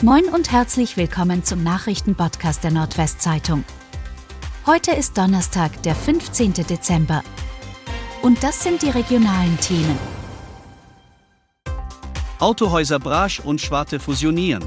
Moin 0.00 0.26
und 0.26 0.52
herzlich 0.52 0.96
willkommen 0.96 1.42
zum 1.42 1.64
Nachrichtenpodcast 1.64 2.62
der 2.62 2.70
Nordwestzeitung. 2.70 3.64
Heute 4.64 4.92
ist 4.92 5.18
Donnerstag, 5.18 5.82
der 5.82 5.96
15. 5.96 6.52
Dezember. 6.52 7.24
Und 8.22 8.44
das 8.44 8.62
sind 8.62 8.82
die 8.82 8.90
regionalen 8.90 9.58
Themen. 9.58 9.98
Autohäuser 12.38 13.00
Brasch 13.00 13.40
und 13.40 13.60
Schwarte 13.60 13.98
fusionieren. 13.98 14.62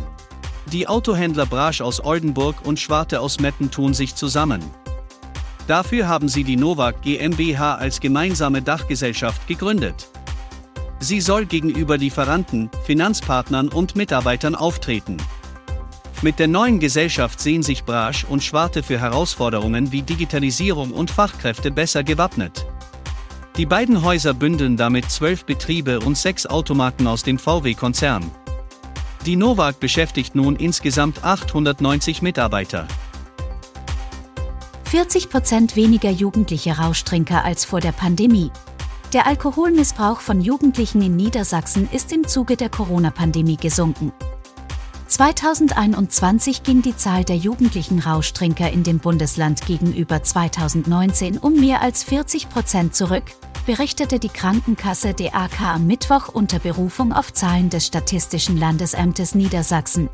Die 0.66 0.90
Autohändler 0.90 1.46
Brasch 1.46 1.80
aus 1.80 2.04
Oldenburg 2.04 2.66
und 2.66 2.78
Schwarte 2.78 3.22
aus 3.22 3.40
Meppen 3.40 3.72
tun 3.72 3.94
sich 3.94 4.16
zusammen. 4.16 4.62
Dafür 5.66 6.10
haben 6.10 6.28
sie 6.28 6.44
die 6.44 6.58
Novak 6.58 7.04
GmbH 7.04 7.76
als 7.76 8.02
gemeinsame 8.02 8.62
Dachgesellschaft 8.62 9.48
gegründet. 9.48 10.10
Sie 11.04 11.20
soll 11.20 11.48
gegenüber 11.48 11.98
Lieferanten, 11.98 12.70
Finanzpartnern 12.86 13.70
und 13.70 13.96
Mitarbeitern 13.96 14.54
auftreten. 14.54 15.18
Mit 16.22 16.38
der 16.38 16.48
neuen 16.48 16.80
Gesellschaft 16.80 17.40
sehen 17.40 17.64
sich 17.64 17.86
Brasch 17.86 18.24
und 18.24 18.44
Schwarte 18.44 18.84
für 18.84 19.00
Herausforderungen 19.00 19.92
wie 19.92 20.04
Digitalisierung 20.04 20.92
und 20.92 21.10
Fachkräfte 21.10 21.72
besser 21.72 22.04
gewappnet. 22.04 22.68
Die 23.58 23.66
beiden 23.66 24.04
Häuser 24.04 24.36
bündeln 24.36 24.78
damit 24.78 25.10
zwölf 25.10 25.44
Betriebe 25.44 26.02
und 26.02 26.20
sechs 26.20 26.46
Automarken 26.46 27.08
aus 27.08 27.24
dem 27.24 27.40
VW-Konzern. 27.40 28.30
Die 29.26 29.36
Novak 29.36 29.80
beschäftigt 29.80 30.36
nun 30.36 30.56
insgesamt 30.56 31.24
890 31.24 32.22
Mitarbeiter. 32.22 32.88
40 34.84 35.30
Prozent 35.30 35.76
weniger 35.76 36.12
jugendliche 36.12 36.78
Rauschtrinker 36.78 37.44
als 37.44 37.66
vor 37.66 37.80
der 37.80 37.92
Pandemie. 37.92 38.52
Der 39.14 39.28
Alkoholmissbrauch 39.28 40.22
von 40.22 40.40
Jugendlichen 40.40 41.02
in 41.02 41.18
Niedersachsen 41.18 41.90
ist 41.92 42.14
im 42.14 42.26
Zuge 42.26 42.56
der 42.56 42.70
Corona-Pandemie 42.70 43.58
gesunken. 43.58 44.14
2021 45.08 46.64
ging 46.64 46.82
die 46.82 46.96
Zahl 46.96 47.26
der 47.26 47.36
jugendlichen 47.36 48.00
Rauschtrinker 48.00 48.72
in 48.72 48.84
dem 48.84 49.00
Bundesland 49.00 49.66
gegenüber 49.66 50.24
2019 50.24 51.40
um 51.40 51.60
mehr 51.60 51.82
als 51.82 52.06
40 52.06 52.48
Prozent 52.48 52.96
zurück, 52.96 53.26
berichtete 53.66 54.18
die 54.18 54.30
Krankenkasse 54.30 55.14
DAK 55.14 55.60
am 55.60 55.88
Mittwoch 55.88 56.30
unter 56.30 56.60
Berufung 56.60 57.12
auf 57.12 57.34
Zahlen 57.34 57.70
des 57.70 57.88
Statistischen 57.88 58.56
Landesämtes 58.56 59.36
Niedersachsen. 59.36 60.10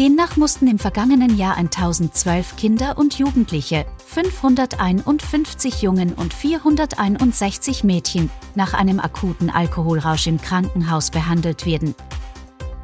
Demnach 0.00 0.36
mussten 0.38 0.66
im 0.66 0.78
vergangenen 0.78 1.36
Jahr 1.36 1.58
1012 1.58 2.56
Kinder 2.56 2.96
und 2.96 3.18
Jugendliche, 3.18 3.84
551 4.06 5.82
Jungen 5.82 6.14
und 6.14 6.32
461 6.32 7.84
Mädchen 7.84 8.30
nach 8.54 8.72
einem 8.72 8.98
akuten 8.98 9.50
Alkoholrausch 9.50 10.26
im 10.26 10.40
Krankenhaus 10.40 11.10
behandelt 11.10 11.66
werden. 11.66 11.94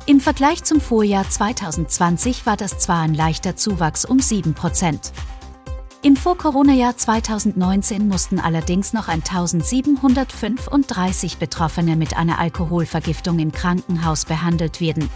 Im 0.05 0.21
Vergleich 0.21 0.63
zum 0.65 0.79
Vorjahr 0.79 1.27
2020 1.27 2.45
war 2.45 2.59
das 2.59 2.77
zwar 2.77 3.01
ein 3.01 3.15
leichter 3.15 3.57
Zuwachs 3.57 4.05
um 4.05 4.21
7 4.21 4.53
Prozent. 4.53 5.15
Im 6.03 6.17
Vor-Corona-Jahr 6.17 6.99
2019 6.99 8.09
mussten 8.09 8.39
allerdings 8.39 8.93
noch 8.93 9.09
1735 9.09 11.39
Betroffene 11.39 11.97
mit 11.97 12.15
einer 12.15 12.39
Alkoholvergiftung 12.39 13.39
im 13.39 13.53
Krankenhaus 13.53 14.27
behandelt 14.27 14.83
werden. 14.83 15.09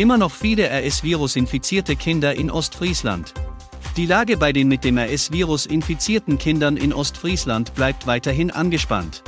Immer 0.00 0.16
noch 0.16 0.32
viele 0.32 0.70
RS-Virus-infizierte 0.70 1.94
Kinder 1.94 2.34
in 2.34 2.50
Ostfriesland. 2.50 3.34
Die 3.98 4.06
Lage 4.06 4.38
bei 4.38 4.50
den 4.50 4.66
mit 4.66 4.82
dem 4.82 4.96
RS-Virus 4.96 5.66
infizierten 5.66 6.38
Kindern 6.38 6.78
in 6.78 6.94
Ostfriesland 6.94 7.74
bleibt 7.74 8.06
weiterhin 8.06 8.50
angespannt. 8.50 9.22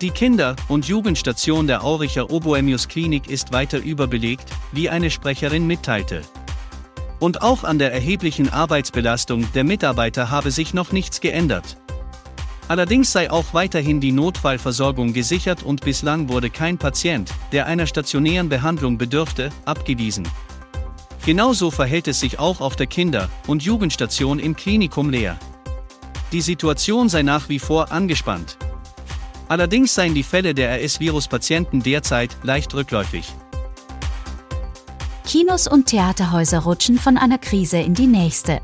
Die 0.00 0.08
Kinder- 0.08 0.56
und 0.68 0.88
Jugendstation 0.88 1.66
der 1.66 1.84
Auricher 1.84 2.30
Oboemius 2.30 2.88
Klinik 2.88 3.28
ist 3.28 3.52
weiter 3.52 3.76
überbelegt, 3.76 4.48
wie 4.72 4.88
eine 4.88 5.10
Sprecherin 5.10 5.66
mitteilte. 5.66 6.22
Und 7.20 7.42
auch 7.42 7.62
an 7.62 7.78
der 7.78 7.92
erheblichen 7.92 8.50
Arbeitsbelastung 8.50 9.52
der 9.52 9.64
Mitarbeiter 9.64 10.30
habe 10.30 10.50
sich 10.50 10.72
noch 10.72 10.92
nichts 10.92 11.20
geändert. 11.20 11.76
Allerdings 12.66 13.12
sei 13.12 13.30
auch 13.30 13.52
weiterhin 13.52 14.00
die 14.00 14.12
Notfallversorgung 14.12 15.12
gesichert 15.12 15.62
und 15.62 15.82
bislang 15.82 16.28
wurde 16.30 16.48
kein 16.48 16.78
Patient, 16.78 17.30
der 17.52 17.66
einer 17.66 17.86
stationären 17.86 18.48
Behandlung 18.48 18.96
bedürfte, 18.96 19.50
abgewiesen. 19.66 20.26
Genauso 21.26 21.70
verhält 21.70 22.08
es 22.08 22.20
sich 22.20 22.38
auch 22.38 22.60
auf 22.60 22.76
der 22.76 22.86
Kinder- 22.86 23.28
und 23.46 23.62
Jugendstation 23.62 24.38
im 24.38 24.56
Klinikum 24.56 25.10
leer. 25.10 25.38
Die 26.32 26.40
Situation 26.40 27.08
sei 27.08 27.22
nach 27.22 27.48
wie 27.48 27.58
vor 27.58 27.92
angespannt. 27.92 28.56
Allerdings 29.48 29.94
seien 29.94 30.14
die 30.14 30.22
Fälle 30.22 30.54
der 30.54 30.70
RS-Virus-Patienten 30.80 31.82
derzeit 31.82 32.36
leicht 32.42 32.74
rückläufig. 32.74 33.26
Kinos 35.26 35.66
und 35.66 35.86
Theaterhäuser 35.86 36.60
rutschen 36.60 36.98
von 36.98 37.18
einer 37.18 37.38
Krise 37.38 37.78
in 37.78 37.94
die 37.94 38.06
nächste. 38.06 38.60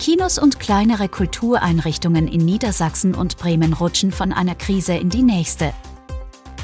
Kinos 0.00 0.38
und 0.38 0.58
kleinere 0.58 1.10
Kultureinrichtungen 1.10 2.26
in 2.26 2.42
Niedersachsen 2.42 3.14
und 3.14 3.36
Bremen 3.36 3.74
rutschen 3.74 4.12
von 4.12 4.32
einer 4.32 4.54
Krise 4.54 4.94
in 4.94 5.10
die 5.10 5.22
nächste. 5.22 5.74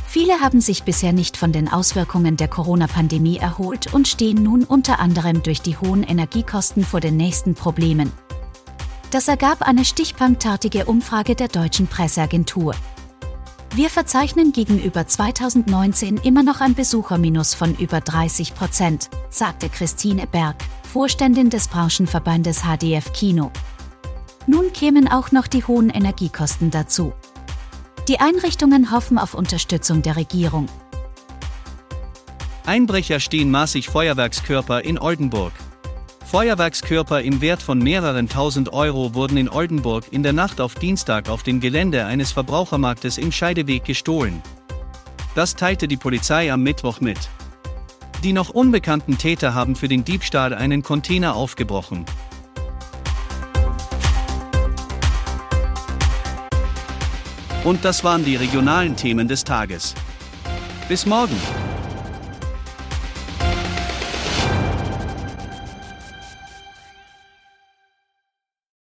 Viele 0.09 0.41
haben 0.41 0.63
sich 0.63 0.85
bisher 0.85 1.13
nicht 1.13 1.37
von 1.37 1.53
den 1.53 1.71
Auswirkungen 1.71 2.39
der 2.39 2.49
Corona-Pandemie 2.49 3.37
erholt 3.37 3.93
und 3.93 4.09
stehen 4.09 4.43
nun 4.43 4.65
unter 4.65 5.01
anderem 5.01 5.43
durch 5.43 5.61
die 5.61 5.77
hohen 5.77 6.03
Energiekosten 6.03 6.83
vor 6.83 7.01
den 7.01 7.19
nächsten 7.19 7.55
Problemen. 7.55 8.11
Das 9.11 9.29
ergab 9.29 9.61
eine 9.61 9.85
stichpunktartige 9.85 10.87
Umfrage 10.87 11.35
der 11.35 11.49
deutschen 11.49 11.89
Presseagentur. 11.89 12.75
Wir 13.75 13.91
verzeichnen 13.91 14.53
gegenüber 14.53 15.07
2019 15.07 16.17
immer 16.17 16.43
noch 16.43 16.63
ein 16.63 16.75
Besucherminus 16.75 17.53
von 17.53 17.77
über 17.77 18.01
30 18.01 18.55
Prozent, 18.55 19.11
sagte 19.29 19.69
Christine 19.69 20.27
Berg, 20.27 20.57
Vorständin 20.87 21.51
des 21.51 21.69
Branchenverbandes 21.69 22.63
HDF 22.63 23.13
Kino. 23.13 23.51
Nun 24.47 24.73
kämen 24.73 25.09
auch 25.09 25.33
noch 25.33 25.49
die 25.49 25.65
hohen 25.65 25.91
Energiekosten 25.91 26.71
dazu. 26.71 27.13
Die 28.09 28.21
Einrichtungen 28.21 28.93
hoffen 28.93 29.19
auf 29.19 29.35
Unterstützung 29.35 30.01
der 30.01 30.17
Regierung. 30.17 30.69
Einbrecher 32.65 33.21
stehen 33.21 33.51
maßig 33.51 33.89
Feuerwerkskörper 33.89 34.85
in 34.85 34.99
Oldenburg. 34.99 35.53
Feuerwerkskörper 36.25 37.21
im 37.21 37.41
Wert 37.41 37.63
von 37.63 37.79
mehreren 37.79 38.29
tausend 38.29 38.73
Euro 38.73 39.15
wurden 39.15 39.37
in 39.37 39.49
Oldenburg 39.49 40.05
in 40.11 40.23
der 40.23 40.33
Nacht 40.33 40.61
auf 40.61 40.75
Dienstag 40.75 41.29
auf 41.29 41.43
dem 41.43 41.61
Gelände 41.61 42.07
eines 42.07 42.33
Verbrauchermarktes 42.33 43.19
im 43.19 43.31
Scheideweg 43.31 43.85
gestohlen. 43.85 44.43
Das 45.35 45.55
teilte 45.55 45.87
die 45.87 45.97
Polizei 45.97 46.53
am 46.53 46.63
Mittwoch 46.63 47.01
mit. 47.01 47.29
Die 48.25 48.33
noch 48.33 48.51
unbekannten 48.51 49.19
Täter 49.19 49.55
haben 49.55 49.77
für 49.77 49.89
den 49.89 50.05
Diebstahl 50.05 50.55
einen 50.55 50.83
Container 50.83 51.37
aufgebrochen. 51.37 52.05
Und 57.65 57.85
das 57.85 58.05
waren 58.05 58.25
die 58.25 58.37
regionalen 58.37 58.97
Themen 58.97 59.27
des 59.27 59.43
Tages. 59.43 59.95
Bis 60.89 61.05
morgen! 61.05 61.37